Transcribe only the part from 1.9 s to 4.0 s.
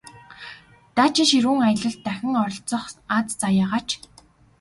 дахин оролцох аз заяагаач!